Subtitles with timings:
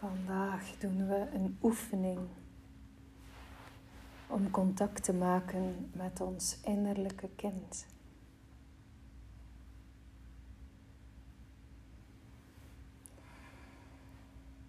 [0.00, 2.20] Vandaag doen we een oefening
[4.26, 7.86] om contact te maken met ons innerlijke kind.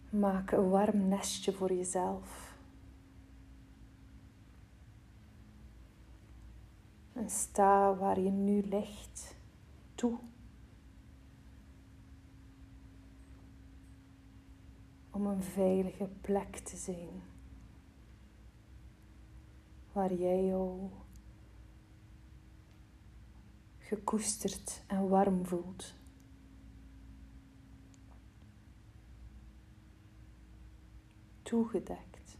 [0.09, 2.55] Maak een warm nestje voor jezelf.
[7.13, 9.35] En sta waar je nu ligt
[9.95, 10.17] toe.
[15.11, 17.21] Om een veilige plek te zijn.
[19.91, 20.89] Waar jij jou
[23.77, 25.99] gekoesterd en warm voelt.
[31.51, 32.37] toegedekt.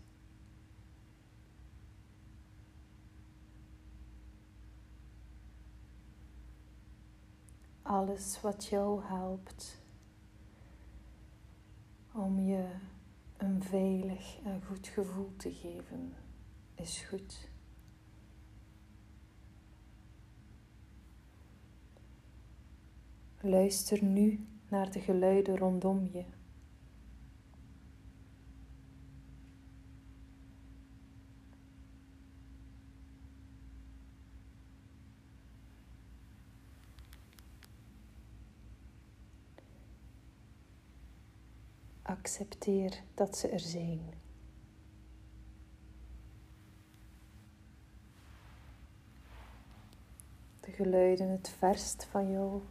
[7.81, 9.80] Alles wat jou helpt
[12.13, 12.65] om je
[13.37, 16.13] een veilig en goed gevoel te geven,
[16.75, 17.49] is goed.
[23.41, 26.23] Luister nu naar de geluiden rondom je.
[42.21, 44.13] Accepteer dat ze er zijn.
[50.59, 52.61] De geluiden het verst van jou.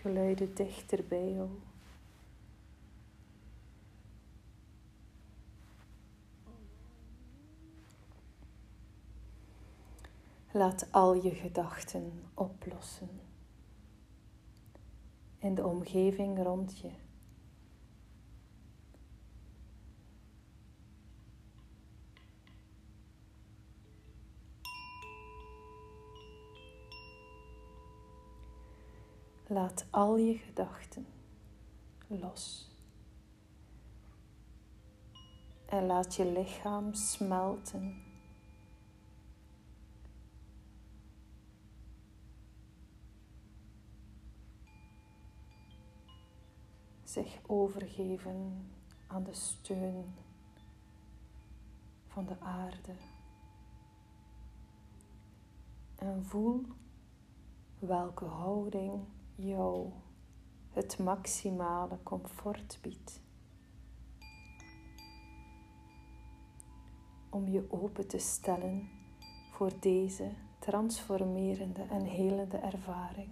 [0.00, 1.48] Geluiden dichter bij jou.
[10.54, 13.20] Laat al je gedachten oplossen
[15.38, 16.90] in de omgeving rond je.
[29.46, 31.06] Laat al je gedachten
[32.06, 32.70] los.
[35.66, 38.11] En laat je lichaam smelten
[47.12, 48.66] zich overgeven
[49.06, 50.14] aan de steun
[52.06, 52.94] van de aarde.
[55.94, 56.66] En voel
[57.78, 59.90] welke houding jou
[60.70, 63.20] het maximale comfort biedt.
[67.30, 68.88] Om je open te stellen
[69.50, 73.30] voor deze transformerende en helende ervaring.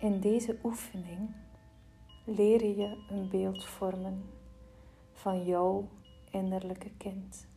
[0.00, 1.34] In deze oefening
[2.24, 4.22] leer je een beeld vormen
[5.12, 5.88] van jouw
[6.30, 7.48] innerlijke kind.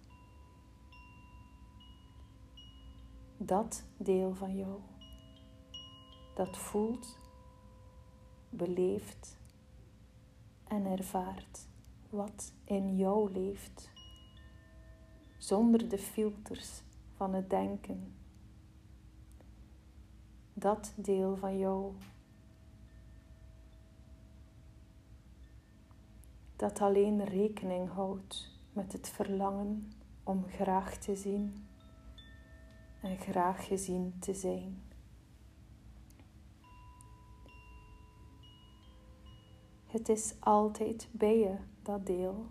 [3.38, 4.80] Dat deel van jou
[6.34, 7.18] dat voelt,
[8.50, 9.38] beleeft
[10.64, 11.68] en ervaart
[12.10, 13.92] wat in jou leeft,
[15.38, 16.82] zonder de filters
[17.16, 18.14] van het denken.
[20.54, 21.94] Dat deel van jou
[26.64, 29.92] dat alleen rekening houdt met het verlangen
[30.24, 31.68] om graag te zien
[33.02, 34.82] en graag gezien te zijn.
[39.86, 42.46] Het is altijd bij je, dat deel,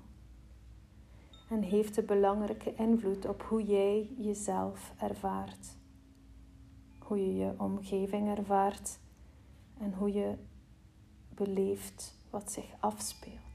[1.48, 5.76] en heeft een belangrijke invloed op hoe jij jezelf ervaart,
[6.98, 8.98] hoe je je omgeving ervaart
[9.78, 10.34] en hoe je
[11.34, 13.51] beleeft wat zich afspeelt.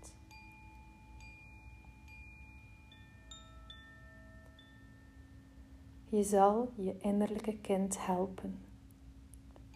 [6.10, 8.60] Je zal je innerlijke kind helpen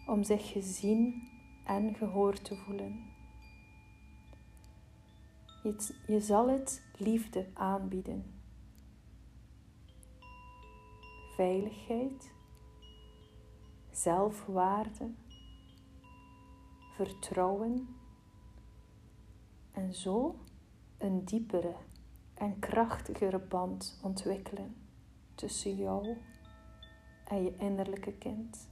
[0.06, 1.28] om zich gezien
[1.64, 3.04] en gehoord te voelen.
[5.62, 8.24] Je, je zal het liefde aanbieden,
[11.36, 12.32] veiligheid,
[13.90, 15.10] zelfwaarde,
[16.94, 17.96] vertrouwen
[19.72, 20.36] en zo
[20.98, 21.74] een diepere
[22.34, 24.81] en krachtigere band ontwikkelen
[25.34, 26.16] tussen jou
[27.24, 28.68] en je innerlijke kind.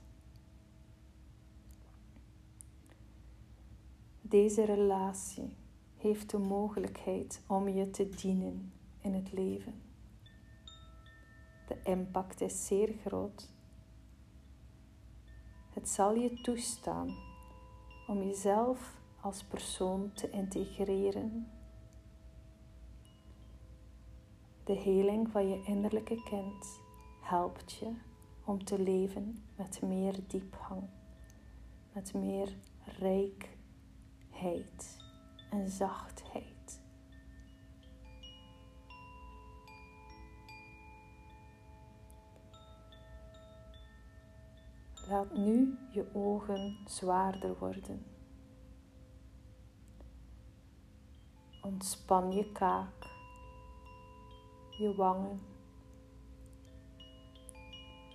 [4.21, 5.57] Deze relatie
[5.97, 9.83] heeft de mogelijkheid om je te dienen in het leven.
[11.67, 13.49] De impact is zeer groot.
[15.71, 17.15] Het zal je toestaan
[18.07, 21.51] om jezelf als persoon te integreren.
[24.65, 26.81] De heling van je innerlijke kind
[27.21, 27.95] helpt je
[28.45, 30.83] om te leven met meer diepgang,
[31.93, 32.57] met meer
[32.99, 33.49] rijkheid
[35.51, 36.81] en zachtheid.
[45.09, 48.05] Laat nu je ogen zwaarder worden.
[51.62, 53.10] Ontspan je kaak,
[54.81, 55.41] je wangen.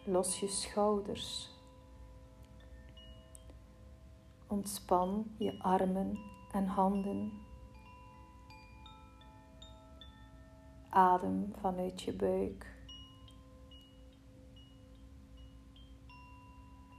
[0.06, 1.50] Los je schouders.
[4.48, 6.20] Ontspan je armen
[6.52, 7.32] en handen.
[10.90, 12.74] Adem vanuit je buik.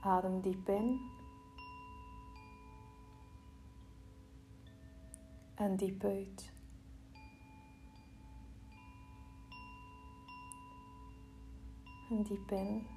[0.01, 0.99] Adem diep in.
[5.55, 6.56] En diep uit.
[12.09, 12.87] En diep in.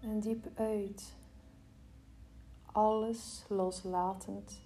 [0.00, 1.16] En diep uit.
[2.72, 4.62] Alles loslatend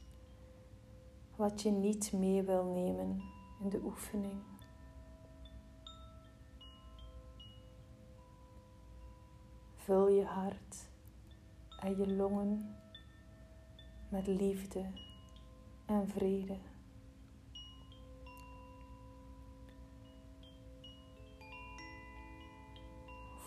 [1.36, 3.22] wat je niet mee wil nemen
[3.62, 4.42] in de oefening.
[9.74, 10.88] Vul je hart
[11.80, 12.76] en je longen
[14.08, 14.90] met liefde
[15.86, 16.56] en vrede.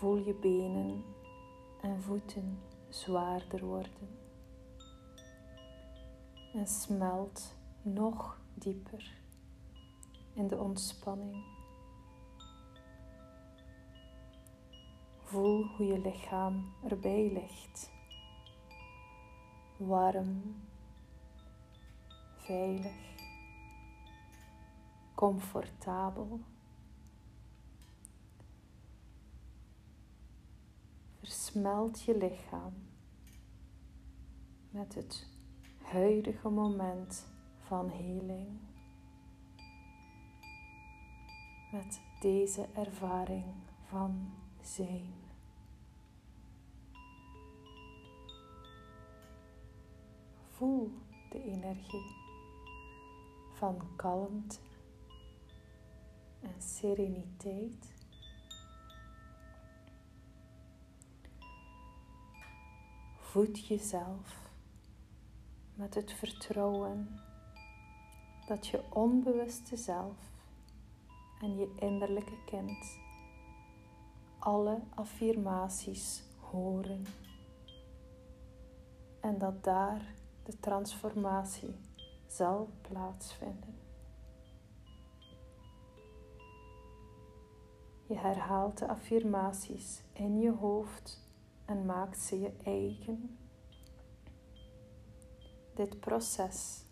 [0.00, 1.04] Voel je benen
[1.80, 4.18] en voeten zwaarder worden.
[6.52, 9.16] En smelt nog dieper
[10.32, 11.44] in de ontspanning.
[15.18, 17.90] Voel hoe je lichaam erbij ligt.
[19.76, 20.54] Warm,
[22.36, 23.16] veilig,
[25.14, 26.40] comfortabel.
[31.30, 32.72] Versmelt je lichaam
[34.70, 35.26] met het
[35.82, 37.26] huidige moment
[37.58, 38.48] van heling.
[41.72, 43.54] Met deze ervaring
[43.88, 44.32] van
[44.62, 45.14] zijn.
[50.48, 50.92] Voel
[51.30, 52.14] de energie
[53.52, 54.58] van kalmte
[56.40, 57.99] en sereniteit.
[63.30, 64.50] Voed jezelf
[65.74, 67.20] met het vertrouwen
[68.46, 70.16] dat je onbewuste zelf
[71.40, 72.98] en je innerlijke kind
[74.38, 77.04] alle affirmaties horen
[79.20, 81.74] en dat daar de transformatie
[82.26, 83.78] zal plaatsvinden.
[88.06, 91.29] Je herhaalt de affirmaties in je hoofd
[91.70, 93.38] en maakt ze je eigen.
[95.74, 96.84] Dit proces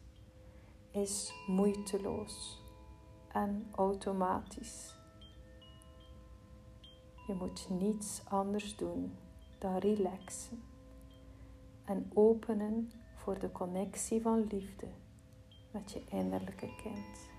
[0.90, 2.62] is moeiteloos
[3.28, 4.96] en automatisch.
[7.26, 9.16] Je moet niets anders doen
[9.58, 10.62] dan relaxen
[11.84, 14.88] en openen voor de connectie van liefde
[15.70, 17.37] met je innerlijke kind.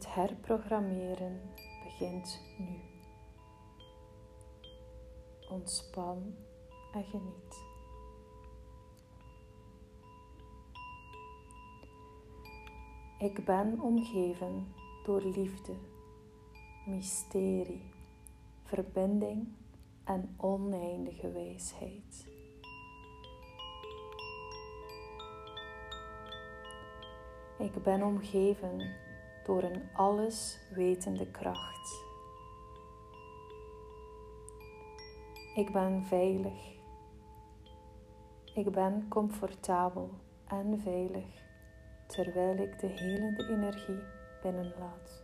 [0.00, 1.40] Het herprogrammeren
[1.84, 2.80] begint nu.
[5.50, 6.34] Ontspan
[6.92, 7.64] en geniet.
[13.18, 15.74] Ik ben omgeven door liefde,
[16.86, 17.90] mysterie,
[18.64, 19.48] verbinding
[20.04, 22.26] en oneindige wijsheid.
[27.58, 28.99] Ik ben omgeven
[29.50, 32.04] door een alleswetende kracht.
[35.54, 36.78] Ik ben veilig.
[38.54, 40.10] Ik ben comfortabel
[40.46, 41.24] en veilig
[42.06, 44.02] terwijl ik de helende energie
[44.42, 45.22] binnenlaat.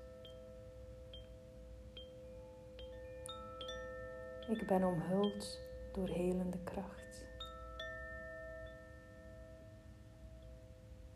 [4.48, 5.60] Ik ben omhuld
[5.92, 7.24] door helende kracht.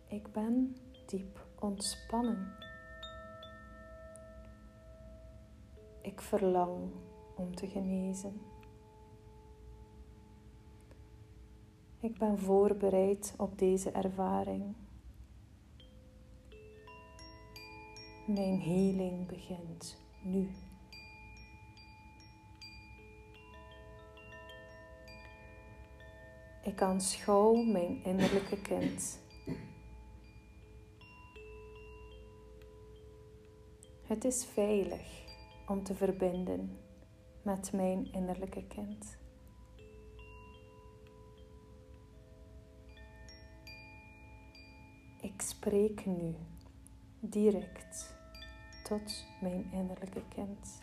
[0.06, 0.76] Ik ben
[1.06, 2.69] diep ontspannen
[6.10, 6.90] Ik verlang
[7.36, 8.40] om te genezen.
[12.00, 14.74] Ik ben voorbereid op deze ervaring.
[18.26, 20.50] Mijn healing begint nu.
[26.62, 29.20] Ik aanschouw mijn innerlijke kind.
[34.06, 35.20] Het is veilig
[35.70, 36.78] om te verbinden
[37.42, 39.18] met mijn innerlijke kind.
[45.20, 46.34] Ik spreek nu
[47.20, 48.14] direct
[48.84, 50.82] tot mijn innerlijke kind.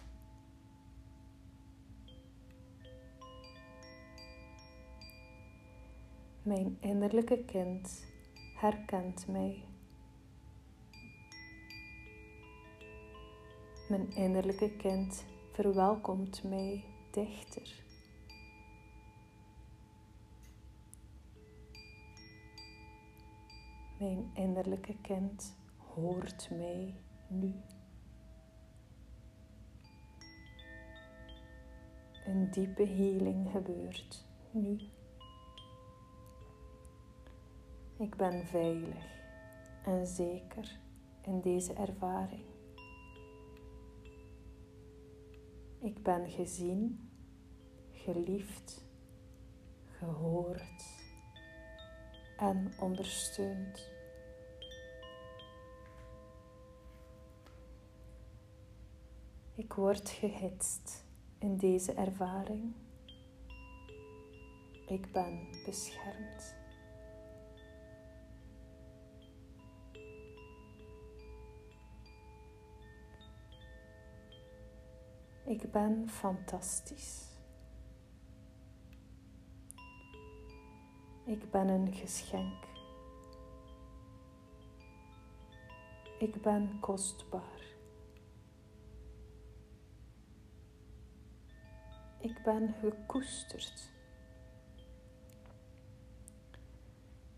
[6.42, 8.06] Mijn innerlijke kind
[8.56, 9.67] herkent mij.
[13.88, 17.84] Mijn innerlijke kind verwelkomt mij dichter.
[24.00, 26.96] Mijn innerlijke kind hoort mij
[27.28, 27.54] nu.
[32.26, 34.80] Een diepe healing gebeurt nu.
[37.98, 39.06] Ik ben veilig
[39.84, 40.80] en zeker
[41.22, 42.57] in deze ervaring.
[45.80, 47.10] Ik ben gezien,
[47.92, 48.86] geliefd,
[49.86, 50.84] gehoord
[52.38, 53.90] en ondersteund.
[59.56, 61.06] Ik word gehitst
[61.40, 62.74] in deze ervaring.
[64.88, 66.57] Ik ben beschermd.
[75.48, 77.26] Ik ben fantastisch.
[81.26, 82.66] Ik ben een geschenk.
[86.20, 87.76] Ik ben kostbaar.
[92.20, 93.92] Ik ben gekoesterd.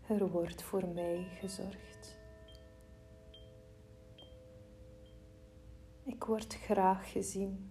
[0.06, 2.18] Er wordt voor mij gezorgd.
[6.02, 7.69] Ik word graag gezien.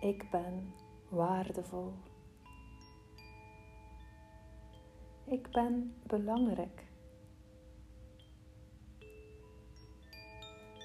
[0.00, 0.74] Ik ben
[1.08, 1.92] waardevol.
[5.24, 6.86] Ik ben belangrijk.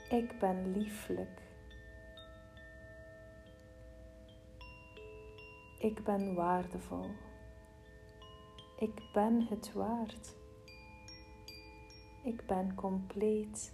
[0.09, 1.41] Ik ben lieflijk.
[5.79, 7.09] Ik ben waardevol.
[8.77, 10.35] Ik ben het waard.
[12.23, 13.73] Ik ben compleet.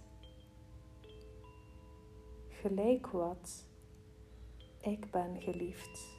[2.48, 3.69] Gelijk wat.
[4.80, 6.18] Ik ben geliefd.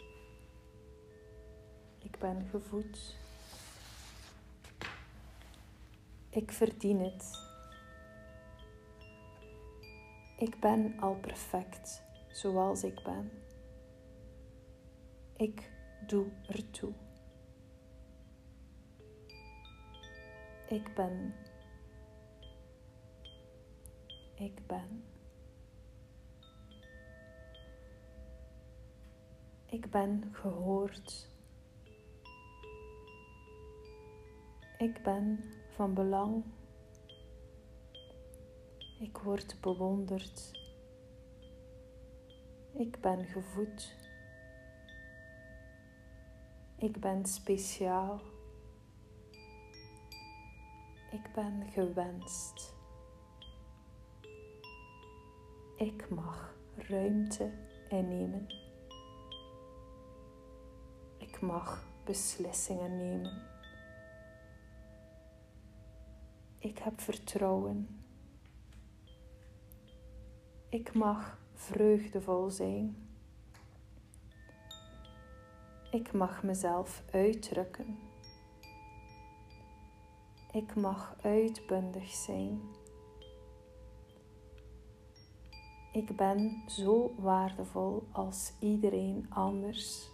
[1.99, 3.15] Ik ben gevoed.
[6.29, 7.39] Ik verdien het.
[10.37, 13.31] Ik ben al perfect zoals ik ben.
[15.35, 15.71] Ik
[16.07, 16.93] doe ertoe.
[20.67, 21.35] Ik ben.
[24.35, 25.10] Ik ben.
[29.71, 31.29] Ik ben gehoord.
[34.77, 36.43] Ik ben van belang.
[38.99, 40.51] Ik word bewonderd.
[42.73, 43.95] Ik ben gevoed.
[46.77, 48.21] Ik ben speciaal.
[51.11, 52.75] Ik ben gewenst.
[55.75, 57.51] Ik mag ruimte
[57.89, 58.60] innemen.
[61.41, 63.41] Ik mag beslissingen nemen.
[66.57, 68.03] Ik heb vertrouwen.
[70.69, 72.95] Ik mag vreugdevol zijn.
[75.91, 77.99] Ik mag mezelf uitdrukken.
[80.51, 82.61] Ik mag uitbundig zijn.
[85.91, 90.09] Ik ben zo waardevol als iedereen anders.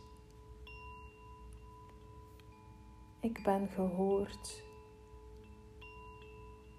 [3.20, 4.64] Ik ben gehoord.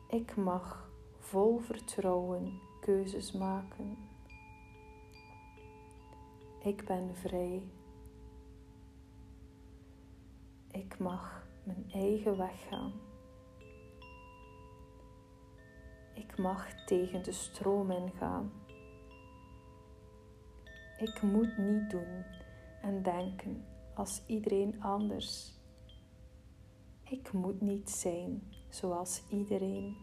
[0.08, 3.96] Ik mag vol vertrouwen keuzes maken.
[6.62, 7.62] Ik ben vrij.
[10.70, 12.92] Ik mag mijn eigen weg gaan.
[16.14, 18.52] Ik mag tegen de stroom ingaan.
[20.98, 22.24] Ik moet niet doen
[22.82, 23.64] en denken
[23.94, 25.57] als iedereen anders.
[27.10, 29.96] Ik moet niet zijn zoals iedereen.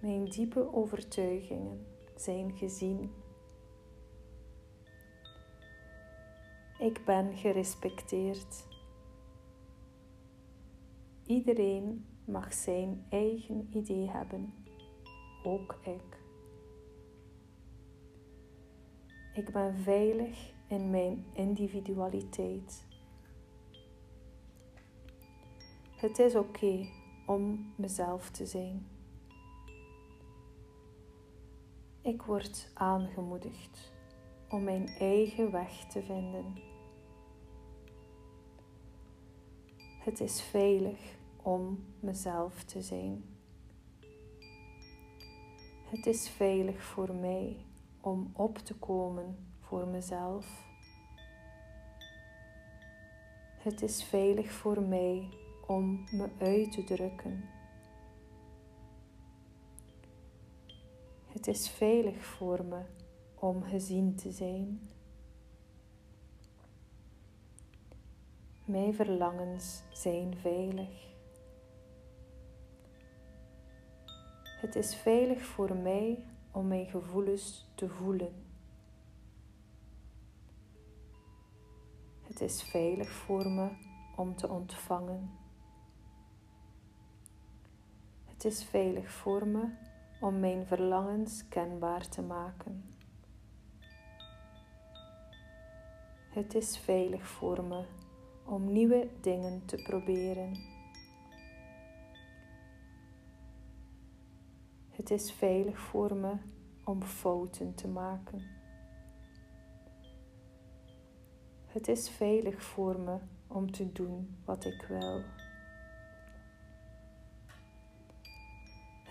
[0.00, 3.12] Mijn diepe overtuigingen zijn gezien.
[6.78, 8.66] Ik ben gerespecteerd.
[11.26, 14.54] Iedereen mag zijn eigen idee hebben,
[15.42, 16.22] ook ik.
[19.34, 22.92] Ik ben veilig in mijn individualiteit.
[26.04, 26.86] Het is oké
[27.26, 28.86] om mezelf te zijn.
[32.02, 33.92] Ik word aangemoedigd
[34.48, 36.54] om mijn eigen weg te vinden.
[39.98, 43.24] Het is veilig om mezelf te zijn.
[45.84, 47.56] Het is veilig voor mij
[48.00, 50.66] om op te komen voor mezelf.
[53.58, 57.44] Het is veilig voor mij om me uit te drukken.
[61.26, 62.82] Het is veilig voor me
[63.34, 64.80] om gezien te zijn.
[68.64, 71.12] Mijn verlangens zijn veilig.
[74.60, 78.32] Het is veilig voor mij om mijn gevoelens te voelen.
[82.22, 83.68] Het is veilig voor me
[84.16, 85.43] om te ontvangen.
[88.44, 89.68] Het is veilig voor me
[90.20, 92.84] om mijn verlangens kenbaar te maken.
[96.30, 97.84] Het is veilig voor me
[98.44, 100.52] om nieuwe dingen te proberen.
[104.90, 106.36] Het is veilig voor me
[106.84, 108.42] om fouten te maken.
[111.66, 115.22] Het is veilig voor me om te doen wat ik wil.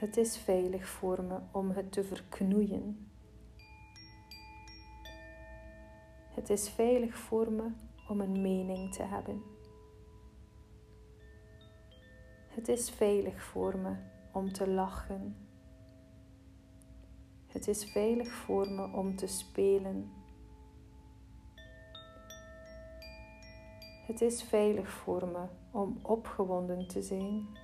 [0.04, 3.12] Het is veilig voor me om het te verknoeien.
[6.30, 7.72] Het is veilig voor me
[8.08, 9.44] om een mening te hebben.
[12.48, 13.96] Het is veilig voor me
[14.32, 15.36] om te lachen.
[17.48, 20.12] Het is veilig voor me om te spelen.
[24.06, 27.63] Het is veilig voor me om opgewonden te zijn.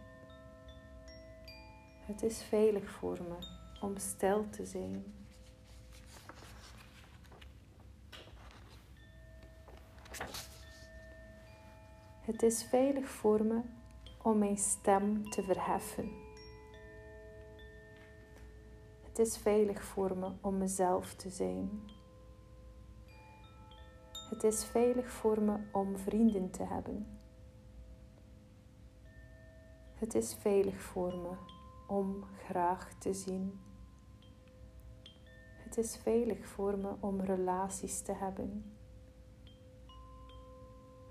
[2.09, 3.37] Het is veilig voor me
[3.81, 5.13] om stil te zijn.
[12.21, 13.61] Het is veilig voor me
[14.23, 16.11] om mijn stem te verheffen.
[19.03, 21.89] Het is veilig voor me om mezelf te zijn.
[24.29, 27.19] Het is veilig voor me om vrienden te hebben.
[29.93, 31.58] Het is veilig voor me
[31.89, 33.60] om graag te zien.
[35.58, 38.73] Het is veilig voor me om relaties te hebben.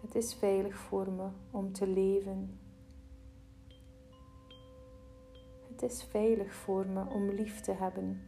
[0.01, 2.61] Het is veilig voor me om te leven.
[5.69, 8.23] Het is veilig voor me om lief te hebben.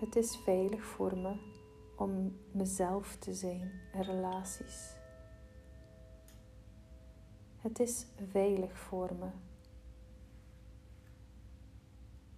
[0.00, 1.36] Het is veilig voor me
[1.96, 4.99] om mezelf te zijn in relaties.
[7.60, 9.28] Het is veilig voor me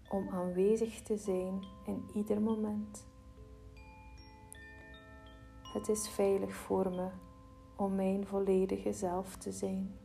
[0.09, 3.07] om aanwezig te zijn in ieder moment.
[5.63, 7.09] Het is veilig voor me
[7.77, 9.99] om mijn volledige zelf te zijn.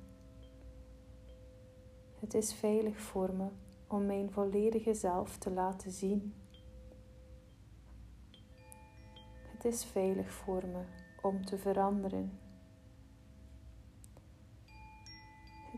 [2.20, 3.48] Het is veilig voor me
[3.88, 6.34] om mijn volledige zelf te laten zien.
[9.52, 10.84] Het is veilig voor me
[11.22, 12.47] om te veranderen.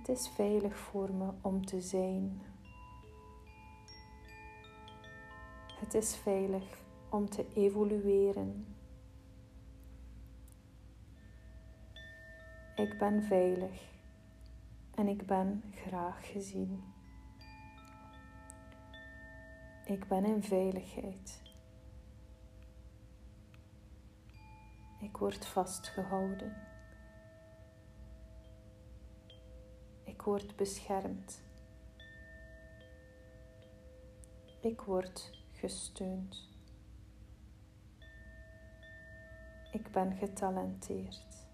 [0.09, 2.41] Het is veilig voor me om te zijn.
[5.79, 6.63] Het is veilig
[7.09, 8.75] om te evolueren.
[12.75, 13.91] Ik ben veilig
[14.95, 16.83] en ik ben graag gezien.
[19.85, 21.41] Ik ben in veiligheid.
[24.99, 26.68] Ik word vastgehouden.
[30.19, 31.41] Ik word beschermd.
[34.61, 36.49] Ik word gesteund.
[39.71, 41.47] Ik ben getalenteerd.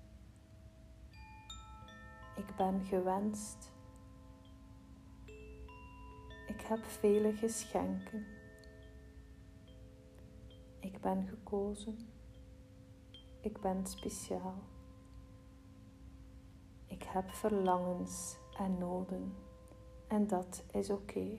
[2.35, 3.71] Ik ben gewenst.
[6.47, 8.25] Ik heb vele geschenken.
[10.79, 12.09] Ik ben gekozen.
[13.41, 14.63] Ik ben speciaal.
[16.87, 19.35] Ik heb verlangens en noden
[20.07, 21.37] en dat is oké.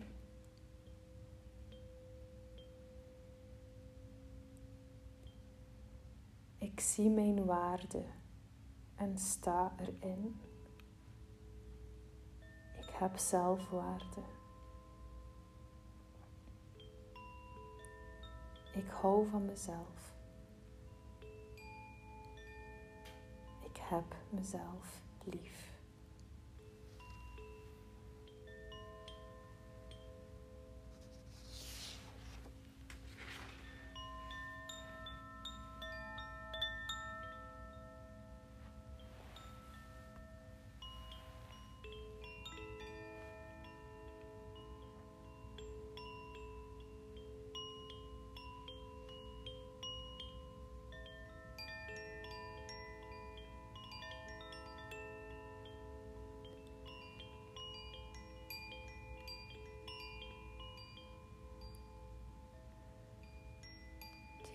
[6.59, 8.05] Ik zie mijn waarde
[8.94, 10.40] en sta erin.
[12.79, 14.22] Ik heb zelfwaarde.
[18.72, 20.14] Ik hou van mezelf.
[23.61, 25.65] Ik heb mezelf lief.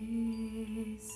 [0.01, 1.13] Jesus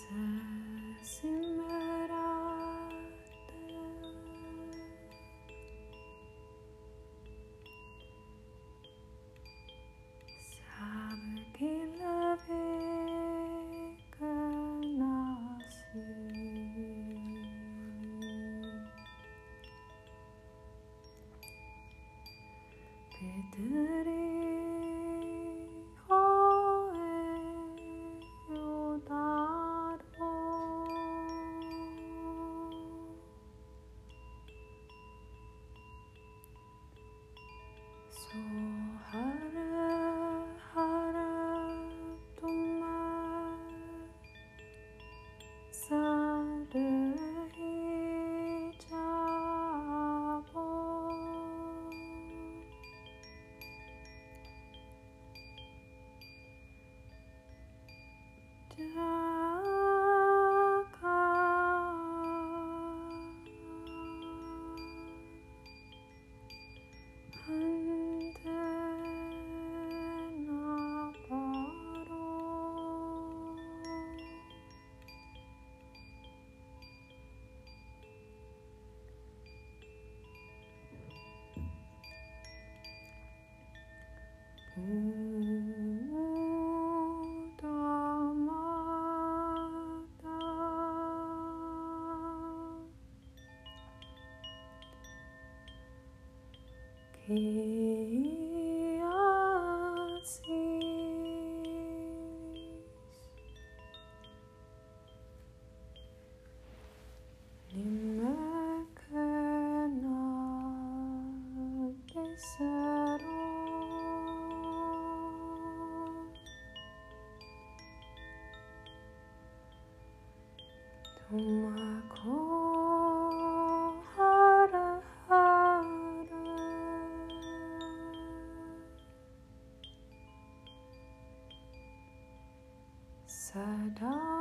[133.55, 134.34] sada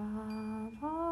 [0.00, 1.09] ba, ba.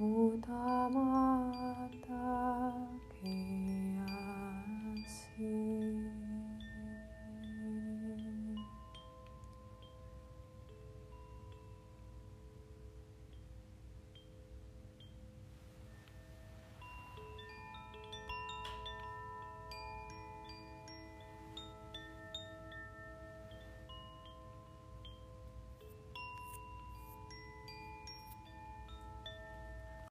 [0.00, 1.07] お玉